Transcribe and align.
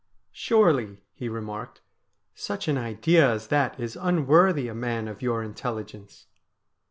'Surely,' 0.49 1.03
he 1.13 1.29
remarked,' 1.29 1.81
such 2.33 2.67
an 2.67 2.75
idea 2.75 3.29
as 3.31 3.49
that 3.49 3.79
is 3.79 3.95
unworthy 3.95 4.67
a 4.67 4.73
man 4.73 5.07
of 5.07 5.21
your 5.21 5.43
intelligence.' 5.43 6.25